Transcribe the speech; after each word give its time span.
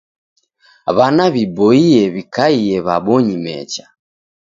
W'ana 0.95 1.25
w'iboie 1.33 2.01
w'ikaie 2.13 2.75
w'abonyi 2.85 3.35
mecha. 3.43 3.85